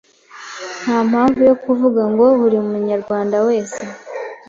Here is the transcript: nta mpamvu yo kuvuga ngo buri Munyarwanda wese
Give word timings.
nta 0.83 0.97
mpamvu 1.09 1.39
yo 1.49 1.55
kuvuga 1.63 2.01
ngo 2.11 2.25
buri 2.39 2.57
Munyarwanda 2.67 3.37
wese 3.47 3.81